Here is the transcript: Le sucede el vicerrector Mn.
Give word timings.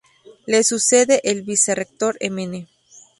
Le 0.47 0.63
sucede 0.63 1.21
el 1.23 1.43
vicerrector 1.43 2.17
Mn. 2.27 2.67